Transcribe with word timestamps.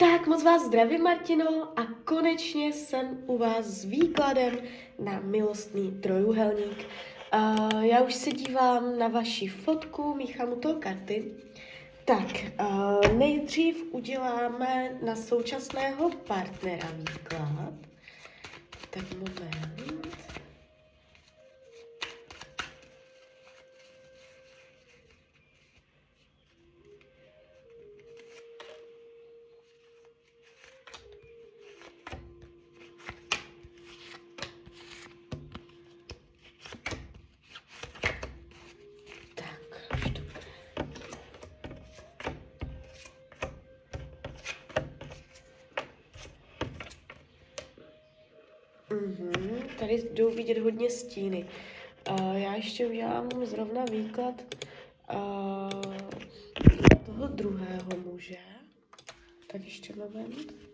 Tak 0.00 0.26
moc 0.26 0.42
vás 0.42 0.66
zdravím, 0.66 1.02
Martino, 1.02 1.72
a 1.76 1.86
konečně 2.04 2.72
jsem 2.72 3.18
u 3.26 3.38
vás 3.38 3.66
s 3.66 3.84
výkladem 3.84 4.58
na 4.98 5.20
milostný 5.20 5.90
trojuhelník. 5.90 6.86
Uh, 7.34 7.84
já 7.84 8.00
už 8.00 8.14
se 8.14 8.30
dívám 8.30 8.98
na 8.98 9.08
vaši 9.08 9.48
fotku, 9.48 10.14
míchám 10.14 10.52
u 10.52 10.56
toho 10.56 10.74
karty. 10.74 11.24
Tak, 12.04 12.26
uh, 12.60 13.18
nejdřív 13.18 13.84
uděláme 13.90 14.98
na 15.04 15.16
současného 15.16 16.10
partnera 16.10 16.88
výklad. 16.96 17.74
Tak 18.90 19.04
moment. 19.18 19.89
Tady 49.80 50.02
jdou 50.14 50.30
vidět 50.30 50.58
hodně 50.58 50.90
stíny. 50.90 51.46
Uh, 52.10 52.36
já 52.36 52.54
ještě 52.54 52.86
udělám 52.86 53.28
zrovna 53.44 53.84
výklad 53.84 54.34
uh, 55.14 55.82
toho 57.06 57.26
druhého 57.26 57.90
muže. 58.04 58.38
Tak 59.46 59.64
ještě 59.64 59.94
moment. 59.96 60.69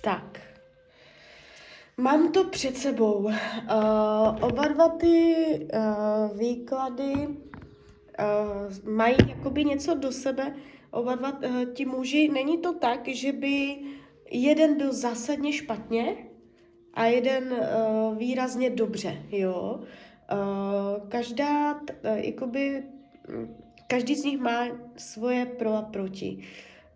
Tak. 0.00 0.40
Mám 1.96 2.32
to 2.32 2.44
před 2.44 2.76
sebou. 2.76 3.14
Uh, 3.14 3.32
oba 4.40 4.68
dva 4.68 4.88
ty 4.88 5.34
uh, 5.74 6.38
výklady 6.38 7.14
uh, 7.14 8.92
mají 8.94 9.16
jakoby 9.28 9.64
něco 9.64 9.94
do 9.94 10.12
sebe. 10.12 10.54
Oba 10.90 11.14
dva 11.14 11.32
uh, 11.32 11.64
ti 11.72 11.84
muži, 11.84 12.28
není 12.28 12.58
to 12.58 12.72
tak, 12.72 13.08
že 13.08 13.32
by 13.32 13.76
jeden 14.30 14.76
byl 14.76 14.92
zásadně 14.92 15.52
špatně 15.52 16.16
a 16.94 17.04
jeden 17.04 17.52
uh, 17.52 18.18
výrazně 18.18 18.70
dobře, 18.70 19.22
jo. 19.30 19.80
Uh, 20.32 21.08
každá, 21.08 21.74
uh, 21.74 21.80
jakoby, 22.14 22.82
každý 23.86 24.14
z 24.14 24.24
nich 24.24 24.38
má 24.38 24.66
svoje 24.96 25.46
pro 25.46 25.74
a 25.74 25.82
proti. 25.82 26.44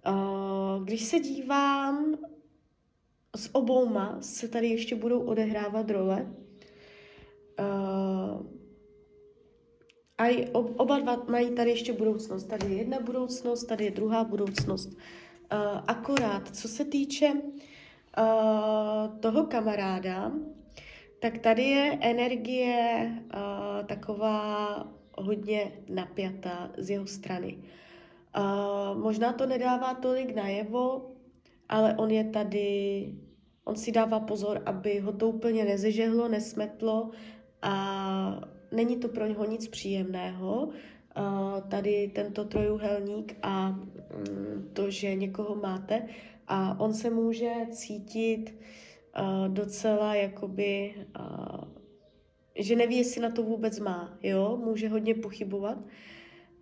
Uh, 0.08 0.84
když 0.84 1.04
se 1.04 1.18
dívám 1.18 2.16
s 3.36 3.54
obouma 3.54 4.18
se 4.20 4.48
tady 4.48 4.68
ještě 4.68 4.94
budou 4.94 5.20
odehrávat 5.20 5.90
role. 5.90 6.34
Uh, 7.60 8.46
a 10.18 10.46
oba 10.76 10.98
dva 10.98 11.24
mají 11.28 11.50
tady 11.50 11.70
ještě 11.70 11.92
budoucnost. 11.92 12.44
Tady 12.44 12.66
je 12.66 12.76
jedna 12.76 13.00
budoucnost, 13.00 13.64
tady 13.64 13.84
je 13.84 13.90
druhá 13.90 14.24
budoucnost. 14.24 14.88
Uh, 14.88 14.98
akorát, 15.86 16.56
co 16.56 16.68
se 16.68 16.84
týče 16.84 17.32
uh, 17.32 19.18
toho 19.20 19.46
kamaráda, 19.46 20.32
tak 21.20 21.38
tady 21.38 21.62
je 21.62 21.98
energie 22.00 23.12
uh, 23.12 23.86
taková 23.86 24.86
hodně 25.18 25.72
napjatá 25.88 26.70
z 26.78 26.90
jeho 26.90 27.06
strany. 27.06 27.58
Uh, 28.38 28.98
možná 28.98 29.32
to 29.32 29.46
nedává 29.46 29.94
tolik 29.94 30.34
najevo, 30.34 31.11
ale 31.72 31.94
on 31.96 32.10
je 32.10 32.24
tady, 32.24 33.08
on 33.64 33.76
si 33.76 33.92
dává 33.92 34.20
pozor, 34.20 34.62
aby 34.66 35.00
ho 35.00 35.12
to 35.12 35.28
úplně 35.28 35.64
nezežehlo, 35.64 36.28
nesmetlo 36.28 37.10
a 37.62 38.40
není 38.72 38.96
to 38.96 39.08
pro 39.08 39.26
něho 39.26 39.44
nic 39.44 39.68
příjemného. 39.68 40.68
Tady 41.68 42.12
tento 42.14 42.44
trojuhelník 42.44 43.36
a 43.42 43.68
um, 43.68 44.68
to, 44.72 44.90
že 44.90 45.14
někoho 45.14 45.54
máte 45.54 46.06
a 46.48 46.80
on 46.80 46.94
se 46.94 47.10
může 47.10 47.52
cítit 47.70 48.58
docela 49.48 50.14
jakoby, 50.14 50.94
že 52.58 52.76
neví, 52.76 52.96
jestli 52.96 53.20
na 53.20 53.30
to 53.30 53.42
vůbec 53.42 53.80
má, 53.80 54.18
jo, 54.22 54.60
může 54.64 54.88
hodně 54.88 55.14
pochybovat. 55.14 55.78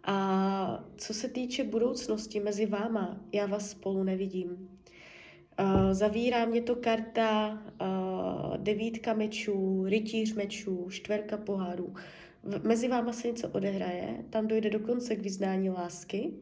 A 0.05 0.85
co 0.97 1.15
se 1.15 1.29
týče 1.29 1.65
budoucnosti 1.65 2.41
mezi 2.41 2.67
váma, 2.67 3.21
já 3.33 3.47
vás 3.47 3.71
spolu 3.71 4.03
nevidím. 4.03 4.80
Uh, 5.61 5.93
zavírá 5.93 6.45
mě 6.45 6.63
to 6.63 6.77
karta 6.77 7.59
uh, 7.81 8.57
devítka 8.57 9.15
mečů, 9.15 9.85
rytíř 9.87 10.35
mečů, 10.35 10.87
čtverka 10.91 11.37
pohárů. 11.37 11.95
V, 12.43 12.67
mezi 12.67 12.89
váma 12.89 13.13
se 13.13 13.29
něco 13.29 13.49
odehraje, 13.49 14.25
tam 14.31 14.49
dojde 14.49 14.71
dokonce 14.71 15.17
k 15.17 15.23
vyznání 15.23 15.71
lásky, 15.71 16.33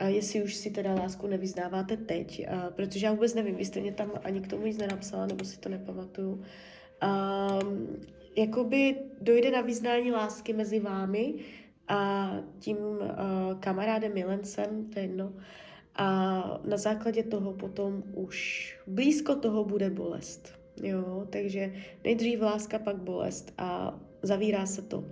uh, 0.00 0.08
jestli 0.08 0.42
už 0.42 0.54
si 0.54 0.70
teda 0.70 0.94
lásku 0.94 1.26
nevyznáváte 1.26 1.96
teď, 1.96 2.46
uh, 2.52 2.70
protože 2.70 3.06
já 3.06 3.12
vůbec 3.12 3.34
nevím, 3.34 3.54
vy 3.54 3.64
jste 3.64 3.80
mě 3.80 3.92
tam 3.92 4.12
ani 4.24 4.40
k 4.40 4.48
tomu 4.48 4.66
nic 4.66 4.78
nenapsala, 4.78 5.26
nebo 5.26 5.44
si 5.44 5.60
to 5.60 5.68
nepamatuju. 5.68 6.32
Um, 6.32 7.96
jakoby 8.36 8.96
dojde 9.20 9.50
na 9.50 9.60
vyznání 9.60 10.12
lásky 10.12 10.52
mezi 10.52 10.80
vámi 10.80 11.34
a 11.88 12.30
tím 12.58 12.76
uh, 12.76 13.00
kamarádem, 13.60 14.14
milencem, 14.14 14.86
to 14.86 14.98
je 14.98 15.04
jedno, 15.04 15.26
uh, 15.26 15.42
a 16.00 16.60
na 16.64 16.76
základě 16.76 17.22
toho 17.22 17.52
potom 17.52 18.02
už 18.14 18.78
blízko 18.86 19.34
toho 19.34 19.64
bude 19.64 19.90
bolest. 19.90 20.52
Jo, 20.82 21.26
takže 21.30 21.72
nejdřív 22.04 22.40
láska, 22.40 22.78
pak 22.78 22.96
bolest 22.96 23.52
a 23.58 24.00
zavírá 24.22 24.66
se 24.66 24.82
to. 24.82 25.04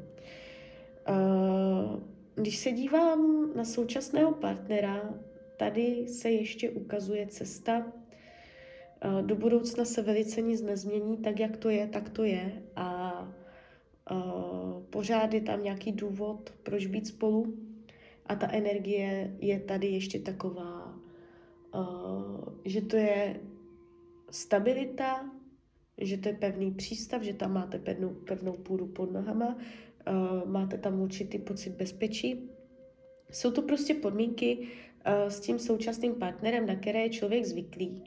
Když 2.35 2.59
se 2.59 2.73
dívám 2.73 3.51
na 3.57 3.65
současného 3.65 4.33
partnera, 4.33 5.15
tady 5.57 6.09
se 6.09 6.31
ještě 6.31 6.71
ukazuje 6.71 7.27
cesta. 7.27 7.93
Do 9.21 9.37
budoucna 9.37 9.85
se 9.85 10.03
velice 10.03 10.41
nic 10.43 10.63
nezmění, 10.63 11.17
tak 11.17 11.41
jak 11.41 11.57
to 11.57 11.69
je, 11.69 11.87
tak 11.87 12.09
to 12.09 12.25
je. 12.25 12.63
A 12.77 13.29
pořád 14.91 15.35
je 15.35 15.41
tam 15.41 15.63
nějaký 15.63 15.93
důvod, 15.93 16.53
proč 16.63 16.87
být 16.87 17.07
spolu. 17.07 17.55
A 18.29 18.37
ta 18.37 18.53
energie 18.53 19.37
je 19.41 19.61
tady 19.61 19.87
ještě 19.87 20.19
taková, 20.19 21.01
uh, 21.75 22.45
že 22.65 22.81
to 22.81 22.97
je 22.97 23.41
stabilita, 24.31 25.31
že 25.99 26.17
to 26.17 26.29
je 26.29 26.35
pevný 26.35 26.71
přístav, 26.71 27.23
že 27.23 27.35
tam 27.35 27.53
máte 27.53 27.79
pevnou, 27.79 28.15
pevnou 28.15 28.53
půdu 28.53 28.87
pod 28.87 29.13
nohama, 29.13 29.57
uh, 29.57 30.51
máte 30.51 30.79
tam 30.79 31.01
určitý 31.01 31.39
pocit 31.39 31.71
bezpečí. 31.71 32.51
Jsou 33.33 33.51
to 33.51 33.63
prostě 33.63 33.95
podmínky 33.95 34.59
uh, 34.59 35.29
s 35.29 35.41
tím 35.41 35.59
současným 35.59 36.15
partnerem, 36.15 36.67
na 36.67 36.77
které 36.77 37.03
je 37.03 37.11
člověk 37.11 37.45
zvyklý. 37.45 38.05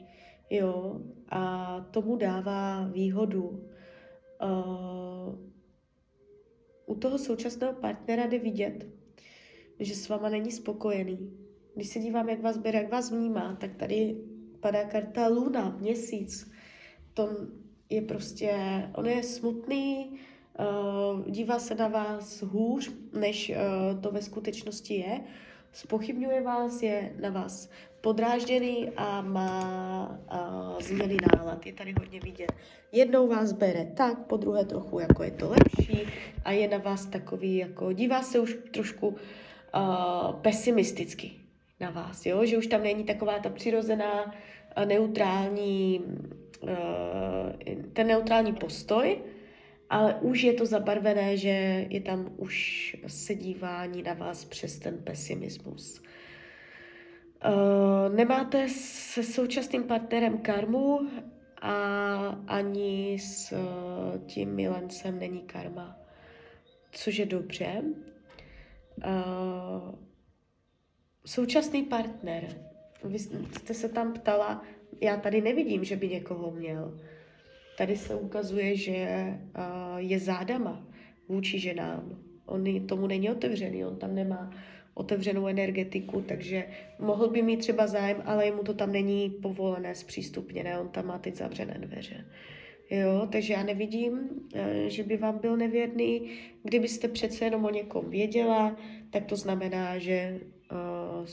Jo, 0.50 1.00
a 1.28 1.80
tomu 1.90 2.16
dává 2.16 2.84
výhodu. 2.84 3.68
Uh, 4.42 5.52
u 6.86 6.94
toho 6.94 7.18
současného 7.18 7.72
partnera 7.72 8.26
jde 8.26 8.38
vidět, 8.38 8.86
že 9.78 9.94
s 9.94 10.08
váma 10.08 10.28
není 10.28 10.52
spokojený. 10.52 11.32
Když 11.74 11.88
se 11.88 11.98
dívám, 11.98 12.28
jak 12.28 12.40
vás 12.40 12.58
bere, 12.58 12.78
jak 12.78 12.92
vás 12.92 13.10
vnímá, 13.10 13.56
tak 13.60 13.74
tady 13.74 14.16
padá 14.60 14.84
karta 14.84 15.28
Luna, 15.28 15.76
měsíc. 15.80 16.50
To 17.14 17.28
je 17.90 18.02
prostě, 18.02 18.54
on 18.94 19.06
je 19.06 19.22
smutný, 19.22 20.10
uh, 20.58 21.30
dívá 21.30 21.58
se 21.58 21.74
na 21.74 21.88
vás 21.88 22.42
hůř, 22.42 22.92
než 23.12 23.50
uh, 23.50 24.00
to 24.00 24.10
ve 24.10 24.22
skutečnosti 24.22 24.94
je, 24.94 25.20
spochybňuje 25.72 26.42
vás, 26.42 26.82
je 26.82 27.16
na 27.20 27.30
vás 27.30 27.70
podrážděný 28.00 28.90
a 28.96 29.22
má 29.22 30.20
uh, 30.32 30.80
změny 30.80 31.16
nálad. 31.36 31.66
Je 31.66 31.72
tady 31.72 31.94
hodně 32.00 32.20
vidět. 32.20 32.52
Jednou 32.92 33.28
vás 33.28 33.52
bere 33.52 33.92
tak, 33.96 34.26
po 34.26 34.36
druhé 34.36 34.64
trochu 34.64 34.98
jako 34.98 35.22
je 35.22 35.30
to 35.30 35.48
lepší 35.48 36.06
a 36.44 36.52
je 36.52 36.68
na 36.68 36.78
vás 36.78 37.06
takový, 37.06 37.56
jako 37.56 37.92
dívá 37.92 38.22
se 38.22 38.40
už 38.40 38.58
trošku 38.70 39.16
uh, 39.74 40.34
pesimisticky 40.40 41.30
na 41.80 41.90
vás, 41.90 42.26
jo? 42.26 42.46
že 42.46 42.58
už 42.58 42.66
tam 42.66 42.82
není 42.82 43.04
taková 43.04 43.38
ta 43.38 43.50
přirozená 43.50 44.34
neutrální 44.84 46.04
ten 47.92 48.06
neutrální 48.06 48.52
postoj, 48.52 49.18
ale 49.90 50.14
už 50.14 50.42
je 50.42 50.52
to 50.52 50.66
zabarvené, 50.66 51.36
že 51.36 51.86
je 51.88 52.00
tam 52.00 52.32
už 52.36 52.96
sedívání 53.06 54.02
na 54.02 54.14
vás 54.14 54.44
přes 54.44 54.78
ten 54.78 54.98
pesimismus. 54.98 56.02
Uh, 57.44 58.14
nemáte 58.14 58.68
se 58.68 59.22
současným 59.22 59.84
partnerem 59.84 60.38
karmu 60.38 61.00
a 61.62 61.74
ani 62.46 63.18
s 63.20 63.52
uh, 63.52 64.26
tím 64.26 64.54
milencem 64.54 65.18
není 65.18 65.40
karma, 65.40 65.96
což 66.92 67.16
je 67.16 67.26
dobře. 67.26 67.82
Uh, 68.96 69.94
současný 71.26 71.82
partner, 71.82 72.44
vy 73.04 73.18
jste 73.18 73.74
se 73.74 73.88
tam 73.88 74.12
ptala, 74.12 74.62
já 75.00 75.16
tady 75.16 75.40
nevidím, 75.40 75.84
že 75.84 75.96
by 75.96 76.08
někoho 76.08 76.50
měl. 76.50 77.00
Tady 77.78 77.96
se 77.96 78.14
ukazuje, 78.14 78.76
že 78.76 79.26
uh, 79.36 79.96
je 79.96 80.18
zádama 80.18 80.86
vůči 81.28 81.58
ženám. 81.58 82.18
On 82.46 82.86
tomu 82.86 83.06
není 83.06 83.30
otevřený, 83.30 83.84
on 83.84 83.96
tam 83.96 84.14
nemá 84.14 84.50
otevřenou 84.94 85.46
energetiku, 85.46 86.22
takže 86.22 86.66
mohl 86.98 87.28
by 87.28 87.42
mít 87.42 87.56
třeba 87.56 87.86
zájem, 87.86 88.22
ale 88.24 88.46
jemu 88.46 88.62
to 88.62 88.74
tam 88.74 88.92
není 88.92 89.30
povolené, 89.30 89.94
zpřístupněné, 89.94 90.78
on 90.78 90.88
tam 90.88 91.06
má 91.06 91.18
teď 91.18 91.34
zavřené 91.34 91.74
dveře. 91.78 92.24
Jo, 92.92 93.28
takže 93.32 93.52
já 93.52 93.62
nevidím, 93.62 94.30
eh, 94.54 94.90
že 94.90 95.02
by 95.02 95.16
vám 95.16 95.38
byl 95.38 95.56
nevěrný. 95.56 96.30
Kdybyste 96.62 97.08
přece 97.08 97.44
jenom 97.44 97.64
o 97.64 97.70
někom 97.70 98.10
věděla, 98.10 98.76
tak 99.10 99.24
to 99.24 99.36
znamená, 99.36 99.98
že 99.98 100.40
uh, 100.72 101.26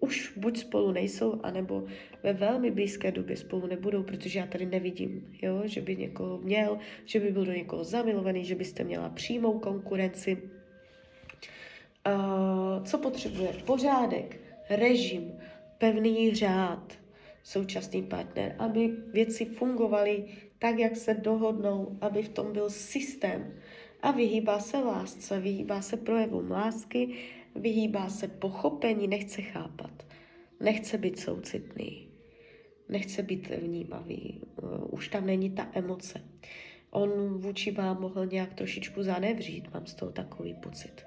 už 0.00 0.32
buď 0.36 0.58
spolu 0.58 0.92
nejsou, 0.92 1.40
anebo 1.42 1.84
ve 2.22 2.32
velmi 2.32 2.70
blízké 2.70 3.12
době 3.12 3.36
spolu 3.36 3.66
nebudou, 3.66 4.02
protože 4.02 4.38
já 4.38 4.46
tady 4.46 4.66
nevidím, 4.66 5.36
jo, 5.42 5.62
že 5.64 5.80
by 5.80 5.96
někoho 5.96 6.38
měl, 6.38 6.78
že 7.04 7.20
by 7.20 7.30
byl 7.30 7.44
do 7.44 7.52
někoho 7.52 7.84
zamilovaný, 7.84 8.44
že 8.44 8.54
byste 8.54 8.84
měla 8.84 9.08
přímou 9.08 9.58
konkurenci. 9.58 10.38
Uh, 12.06 12.84
co 12.84 12.98
potřebuje? 12.98 13.48
Pořádek, 13.64 14.40
režim, 14.70 15.32
pevný 15.78 16.34
řád, 16.34 16.92
současný 17.42 18.02
partner, 18.02 18.56
aby 18.58 18.88
věci 19.12 19.44
fungovaly 19.44 20.24
tak, 20.58 20.78
jak 20.78 20.96
se 20.96 21.14
dohodnou, 21.14 21.98
aby 22.00 22.22
v 22.22 22.28
tom 22.28 22.52
byl 22.52 22.70
systém. 22.70 23.54
A 24.02 24.10
vyhýbá 24.10 24.58
se 24.58 24.78
lásce, 24.78 25.40
vyhýbá 25.40 25.82
se 25.82 25.96
projevům 25.96 26.50
lásky, 26.50 27.14
vyhýbá 27.54 28.08
se 28.08 28.28
pochopení, 28.28 29.08
nechce 29.08 29.42
chápat, 29.42 30.06
nechce 30.60 30.98
být 30.98 31.18
soucitný, 31.18 32.08
nechce 32.88 33.22
být 33.22 33.50
vnímavý, 33.50 34.40
už 34.90 35.08
tam 35.08 35.26
není 35.26 35.50
ta 35.50 35.70
emoce. 35.72 36.20
On 36.90 37.38
vůči 37.38 37.70
vám 37.70 38.00
mohl 38.00 38.26
nějak 38.26 38.54
trošičku 38.54 39.02
zanevřít, 39.02 39.74
mám 39.74 39.86
z 39.86 39.94
toho 39.94 40.12
takový 40.12 40.54
pocit. 40.54 41.06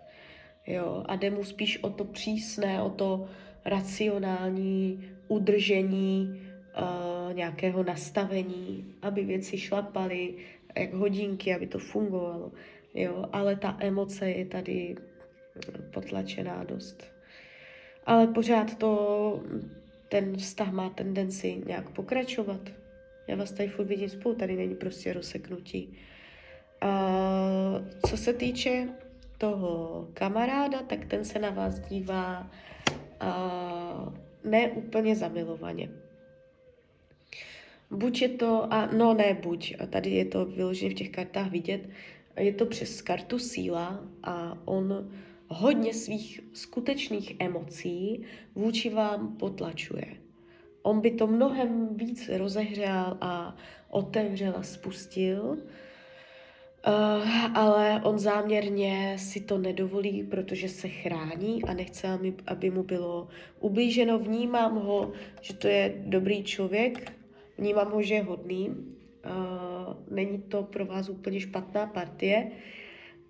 Jo, 0.67 1.03
a 1.05 1.15
jde 1.15 1.29
mu 1.29 1.43
spíš 1.43 1.83
o 1.83 1.89
to 1.89 2.03
přísné, 2.03 2.81
o 2.81 2.89
to 2.89 3.27
racionální 3.65 5.03
udržení 5.27 6.41
uh, 6.77 7.06
nějakého 7.37 7.83
nastavení, 7.83 8.95
aby 9.01 9.23
věci 9.23 9.57
šlapaly, 9.57 10.35
jak 10.75 10.93
hodinky, 10.93 11.55
aby 11.55 11.67
to 11.67 11.79
fungovalo. 11.79 12.51
Jo, 12.93 13.25
ale 13.33 13.55
ta 13.55 13.77
emoce 13.79 14.29
je 14.29 14.45
tady 14.45 14.95
potlačená 15.93 16.63
dost. 16.63 17.11
Ale 18.05 18.27
pořád 18.27 18.75
to, 18.75 18.91
ten 20.09 20.37
vztah 20.37 20.71
má 20.71 20.89
tendenci 20.89 21.61
nějak 21.67 21.89
pokračovat. 21.89 22.61
Já 23.27 23.35
vás 23.35 23.51
tady 23.51 23.69
furt 23.69 23.85
vidím 23.85 24.09
spolu, 24.09 24.35
tady 24.35 24.55
není 24.55 24.75
prostě 24.75 25.13
rozseknutí. 25.13 25.97
A 26.81 26.89
co 28.07 28.17
se 28.17 28.33
týče 28.33 28.89
toho 29.37 30.07
kamaráda, 30.13 30.81
tak 30.81 31.05
ten 31.05 31.25
se 31.25 31.39
na 31.39 31.49
vás 31.49 31.79
dívá 31.79 32.51
a, 33.19 34.13
ne 34.43 34.71
úplně 34.71 35.15
zamilovaně. 35.15 35.89
Buď 37.91 38.21
je 38.21 38.29
to, 38.29 38.73
a 38.73 38.85
no 38.85 39.13
ne 39.13 39.33
buď, 39.43 39.75
a 39.79 39.85
tady 39.85 40.09
je 40.09 40.25
to 40.25 40.45
vyloženě 40.45 40.91
v 40.91 40.93
těch 40.93 41.09
kartách 41.09 41.51
vidět, 41.51 41.89
je 42.39 42.53
to 42.53 42.65
přes 42.65 43.01
kartu 43.01 43.39
síla 43.39 44.03
a 44.23 44.57
on 44.65 45.11
hodně 45.47 45.93
svých 45.93 46.39
skutečných 46.53 47.35
emocí 47.39 48.23
vůči 48.55 48.89
vám 48.89 49.37
potlačuje. 49.37 50.05
On 50.81 51.01
by 51.01 51.11
to 51.11 51.27
mnohem 51.27 51.95
víc 51.95 52.29
rozehřál 52.33 53.17
a 53.21 53.55
otevřel 53.89 54.53
a 54.57 54.63
spustil, 54.63 55.57
Uh, 56.87 57.57
ale 57.57 58.01
on 58.03 58.19
záměrně 58.19 59.15
si 59.19 59.41
to 59.41 59.57
nedovolí, 59.57 60.23
protože 60.23 60.69
se 60.69 60.89
chrání 60.89 61.63
a 61.63 61.73
nechce, 61.73 62.07
aby, 62.07 62.33
aby 62.47 62.69
mu 62.69 62.83
bylo 62.83 63.27
ublíženo. 63.59 64.19
Vnímám 64.19 64.75
ho, 64.75 65.11
že 65.41 65.53
to 65.53 65.67
je 65.67 65.93
dobrý 66.05 66.43
člověk, 66.43 67.16
vnímám 67.57 67.91
ho, 67.91 68.01
že 68.01 68.13
je 68.13 68.23
hodný. 68.23 68.69
Uh, 68.69 69.93
není 70.09 70.41
to 70.41 70.63
pro 70.63 70.85
vás 70.85 71.09
úplně 71.09 71.39
špatná 71.39 71.85
partie, 71.85 72.51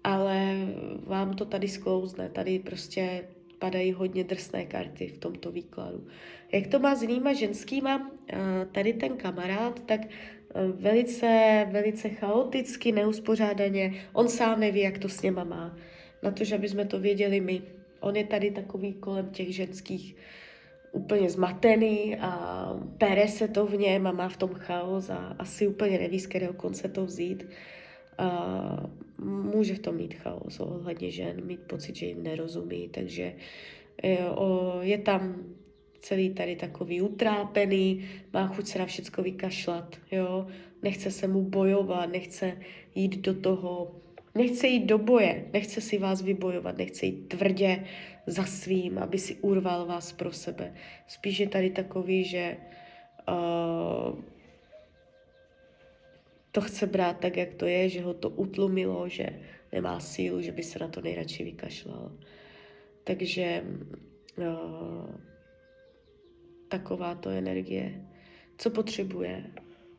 ale 0.03 0.57
vám 1.03 1.33
to 1.33 1.45
tady 1.45 1.67
sklouzne. 1.67 2.29
Tady 2.29 2.59
prostě 2.59 3.27
padají 3.59 3.91
hodně 3.91 4.23
drsné 4.23 4.65
karty 4.65 5.07
v 5.07 5.17
tomto 5.17 5.51
výkladu. 5.51 6.07
Jak 6.51 6.67
to 6.67 6.79
má 6.79 6.95
s 6.95 7.01
jinýma 7.01 7.33
ženskýma, 7.33 7.97
uh, 7.97 8.09
tady 8.71 8.93
ten 8.93 9.17
kamarád, 9.17 9.79
tak 9.85 10.01
velice, 10.73 11.67
velice 11.71 12.09
chaoticky, 12.09 12.91
neuspořádaně. 12.91 13.93
On 14.13 14.29
sám 14.29 14.59
neví, 14.59 14.79
jak 14.79 14.97
to 14.97 15.09
s 15.09 15.21
něma 15.21 15.43
má. 15.43 15.77
Na 16.23 16.31
to, 16.31 16.43
že 16.43 16.55
aby 16.55 16.69
jsme 16.69 16.85
to 16.85 16.99
věděli 16.99 17.41
my. 17.41 17.61
On 17.99 18.15
je 18.15 18.23
tady 18.23 18.51
takový 18.51 18.93
kolem 18.93 19.29
těch 19.29 19.55
ženských 19.55 20.15
úplně 20.91 21.29
zmatený 21.29 22.17
a 22.19 22.73
pere 22.97 23.27
se 23.27 23.47
to 23.47 23.65
v 23.65 23.77
něm 23.77 24.07
a 24.07 24.11
má 24.11 24.29
v 24.29 24.37
tom 24.37 24.49
chaos 24.53 25.09
a 25.09 25.35
asi 25.39 25.67
úplně 25.67 25.99
neví, 25.99 26.19
z 26.19 26.27
kterého 26.27 26.53
konce 26.53 26.89
to 26.89 27.05
vzít. 27.05 27.47
A 28.17 28.89
může 29.23 29.75
v 29.75 29.79
tom 29.79 29.95
mít 29.95 30.13
chaos 30.13 30.59
ohledně 30.59 31.11
žen, 31.11 31.45
mít 31.45 31.59
pocit, 31.59 31.95
že 31.95 32.05
jim 32.05 32.23
nerozumí, 32.23 32.89
takže 32.89 33.33
je 34.81 34.97
tam 34.97 35.35
celý 35.99 36.29
tady 36.33 36.55
takový 36.55 37.01
utrápený, 37.01 38.05
má 38.33 38.47
chuť 38.47 38.67
se 38.67 38.79
na 38.79 38.85
všecko 38.85 39.23
vykašlat, 39.23 39.95
jo, 40.11 40.47
nechce 40.83 41.11
se 41.11 41.27
mu 41.27 41.41
bojovat, 41.41 42.05
nechce 42.05 42.57
jít 42.95 43.17
do 43.17 43.33
toho, 43.33 43.95
nechce 44.37 44.67
jít 44.67 44.85
do 44.85 44.97
boje, 44.97 45.45
nechce 45.53 45.81
si 45.81 45.97
vás 45.97 46.21
vybojovat, 46.21 46.77
nechce 46.77 47.05
jít 47.05 47.27
tvrdě 47.27 47.85
za 48.27 48.43
svým, 48.43 48.97
aby 48.97 49.17
si 49.17 49.35
urval 49.35 49.85
vás 49.85 50.13
pro 50.13 50.31
sebe. 50.31 50.73
Spíš 51.07 51.39
je 51.39 51.47
tady 51.47 51.69
takový, 51.69 52.23
že 52.23 52.57
uh, 53.29 54.19
to 56.51 56.61
chce 56.61 56.87
brát 56.87 57.19
tak, 57.19 57.37
jak 57.37 57.53
to 57.53 57.65
je, 57.65 57.89
že 57.89 58.01
ho 58.01 58.13
to 58.13 58.29
utlumilo, 58.29 59.09
že 59.09 59.29
nemá 59.71 59.99
sílu, 59.99 60.41
že 60.41 60.51
by 60.51 60.63
se 60.63 60.79
na 60.79 60.87
to 60.87 61.01
nejradši 61.01 61.43
vykašlal. 61.43 62.11
Takže 63.03 63.63
uh, 64.37 65.15
takováto 66.67 67.29
energie. 67.29 68.05
Co 68.57 68.69
potřebuje 68.69 69.43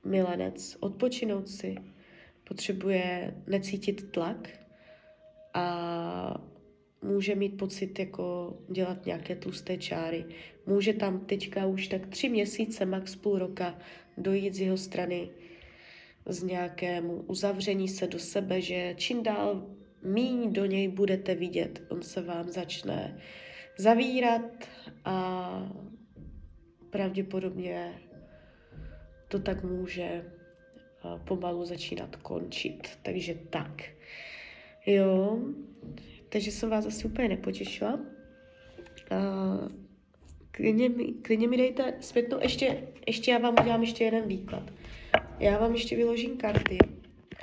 milenec? 0.04 0.76
Odpočinout 0.80 1.48
si. 1.48 1.76
Potřebuje 2.48 3.34
necítit 3.46 4.10
tlak 4.10 4.48
a 5.54 6.48
může 7.02 7.34
mít 7.34 7.56
pocit 7.56 7.98
jako 7.98 8.56
dělat 8.70 9.06
nějaké 9.06 9.36
tlusté 9.36 9.76
čáry. 9.76 10.24
Může 10.66 10.92
tam 10.92 11.20
teďka 11.20 11.66
už 11.66 11.88
tak 11.88 12.06
tři 12.06 12.28
měsíce, 12.28 12.86
max 12.86 13.16
půl 13.16 13.38
roka 13.38 13.78
dojít 14.16 14.54
z 14.54 14.60
jeho 14.60 14.76
strany 14.76 15.30
z 16.26 16.42
nějakému 16.42 17.24
uzavření 17.26 17.88
se 17.88 18.06
do 18.06 18.18
sebe, 18.18 18.60
že 18.60 18.94
čím 18.96 19.22
dál 19.22 19.66
míň 20.02 20.52
do 20.52 20.66
něj 20.66 20.88
budete 20.88 21.34
vidět, 21.34 21.82
on 21.88 22.02
se 22.02 22.22
vám 22.22 22.48
začne 22.48 23.20
zavírat 23.78 24.68
a 25.04 25.72
pravděpodobně 26.90 28.02
to 29.28 29.38
tak 29.38 29.64
může 29.64 30.37
pomalu 31.16 31.64
začínat 31.64 32.16
končit. 32.16 32.88
Takže 33.02 33.34
tak. 33.50 33.82
Jo, 34.86 35.38
takže 36.28 36.50
jsem 36.50 36.70
vás 36.70 36.86
asi 36.86 37.04
úplně 37.04 37.28
nepotěšila. 37.28 37.94
Uh, 37.94 39.68
klidně, 40.50 40.88
mi, 40.88 41.04
klidně 41.04 41.48
mi 41.48 41.56
dejte 41.56 41.94
zpětnou, 42.00 42.38
ještě, 42.42 42.88
ještě 43.06 43.30
já 43.30 43.38
vám 43.38 43.54
udělám 43.60 43.80
ještě 43.80 44.04
jeden 44.04 44.28
výklad. 44.28 44.62
Já 45.38 45.58
vám 45.58 45.74
ještě 45.74 45.96
vyložím 45.96 46.36
karty. 46.36 46.78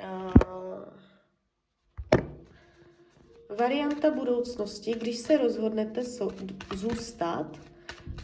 Uh, 0.02 0.32
varianta 3.58 4.10
budoucnosti, 4.10 4.94
když 4.94 5.16
se 5.16 5.38
rozhodnete 5.38 6.04
sou, 6.04 6.30
zůstat, 6.74 7.58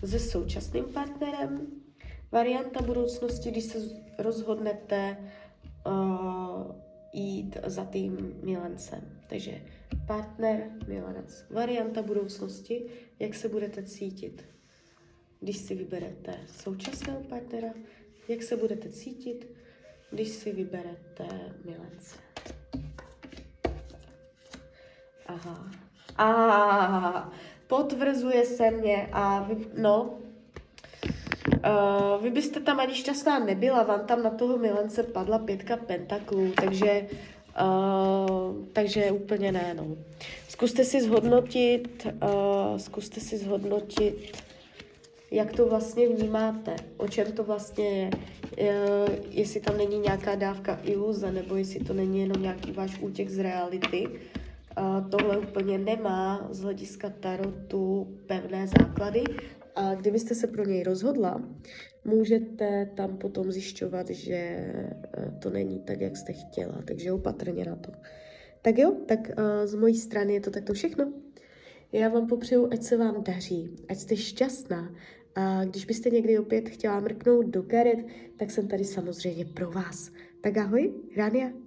se 0.04 0.18
současným 0.18 0.84
partnerem, 0.84 1.66
Varianta 2.32 2.82
budoucnosti, 2.82 3.50
když 3.50 3.64
se 3.64 3.78
rozhodnete 4.18 5.16
uh, 5.86 6.76
jít 7.12 7.56
za 7.66 7.84
tím 7.84 8.40
milencem. 8.42 9.18
Takže 9.28 9.60
partner, 10.06 10.70
milenec. 10.88 11.44
Varianta 11.50 12.02
budoucnosti, 12.02 12.86
jak 13.18 13.34
se 13.34 13.48
budete 13.48 13.82
cítit, 13.82 14.44
když 15.40 15.56
si 15.56 15.74
vyberete 15.74 16.34
současného 16.46 17.20
partnera, 17.20 17.68
jak 18.28 18.42
se 18.42 18.56
budete 18.56 18.88
cítit, 18.88 19.46
když 20.10 20.28
si 20.28 20.52
vyberete 20.52 21.26
milence. 21.64 22.18
Aha. 25.26 25.70
A 26.16 27.32
potvrzuje 27.66 28.44
se 28.44 28.70
mě 28.70 29.08
a 29.12 29.42
vy, 29.42 29.56
no, 29.78 30.18
Uh, 31.62 32.22
vy 32.22 32.30
byste 32.30 32.60
tam 32.60 32.80
ani 32.80 32.94
šťastná 32.94 33.38
nebyla, 33.38 33.82
vám 33.82 34.06
tam 34.06 34.22
na 34.22 34.30
toho 34.30 34.58
milence 34.58 35.02
padla 35.02 35.38
pětka 35.38 35.76
pentaklů, 35.76 36.52
takže, 36.60 37.06
uh, 37.62 38.66
takže 38.72 39.10
úplně 39.10 39.52
ne, 39.52 39.74
no. 39.76 39.86
Zkuste 40.48 40.84
si 40.84 41.02
zhodnotit, 41.02 42.06
uh, 42.06 42.78
zkuste 42.78 43.20
si 43.20 43.38
zhodnotit, 43.38 44.42
jak 45.30 45.52
to 45.52 45.66
vlastně 45.66 46.08
vnímáte, 46.08 46.76
o 46.96 47.08
čem 47.08 47.32
to 47.32 47.44
vlastně 47.44 48.10
je, 48.56 48.74
uh, 49.06 49.14
jestli 49.30 49.60
tam 49.60 49.76
není 49.76 49.98
nějaká 49.98 50.34
dávka 50.34 50.80
iluze, 50.82 51.32
nebo 51.32 51.56
jestli 51.56 51.80
to 51.80 51.94
není 51.94 52.20
jenom 52.20 52.42
nějaký 52.42 52.72
váš 52.72 52.98
útěk 53.00 53.30
z 53.30 53.38
reality. 53.38 54.08
Uh, 54.08 55.08
tohle 55.10 55.38
úplně 55.38 55.78
nemá 55.78 56.46
z 56.50 56.60
hlediska 56.62 57.12
tarotu 57.20 58.08
pevné 58.26 58.66
základy, 58.66 59.24
a 59.74 59.94
kdybyste 59.94 60.34
se 60.34 60.46
pro 60.46 60.64
něj 60.64 60.82
rozhodla, 60.82 61.42
můžete 62.04 62.90
tam 62.94 63.16
potom 63.18 63.52
zjišťovat, 63.52 64.10
že 64.10 64.34
eh, 64.34 65.34
to 65.38 65.50
není 65.50 65.80
tak, 65.80 66.00
jak 66.00 66.16
jste 66.16 66.32
chtěla, 66.32 66.82
takže 66.84 67.12
opatrně 67.12 67.64
na 67.64 67.76
to. 67.76 67.92
Tak 68.62 68.78
jo, 68.78 68.96
tak 69.06 69.18
uh, 69.28 69.66
z 69.66 69.74
mojí 69.74 69.96
strany 69.96 70.34
je 70.34 70.40
to 70.40 70.50
takto 70.50 70.72
všechno. 70.72 71.12
Já 71.92 72.08
vám 72.08 72.26
popřeju, 72.26 72.68
ať 72.72 72.82
se 72.82 72.96
vám 72.96 73.22
daří, 73.22 73.76
ať 73.88 73.98
jste 73.98 74.16
šťastná. 74.16 74.94
A 75.34 75.64
když 75.64 75.84
byste 75.84 76.10
někdy 76.10 76.38
opět 76.38 76.68
chtěla 76.68 77.00
mrknout 77.00 77.46
do 77.46 77.62
karet, 77.62 77.98
tak 78.36 78.50
jsem 78.50 78.68
tady 78.68 78.84
samozřejmě 78.84 79.44
pro 79.44 79.70
vás. 79.70 80.12
Tak 80.40 80.56
ahoj, 80.56 80.94
Rania. 81.16 81.61